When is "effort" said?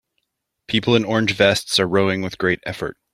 2.65-2.97